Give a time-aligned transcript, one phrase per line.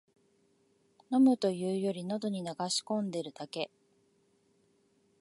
[1.11, 3.69] 飲むというより、のどに流し込んでるだけ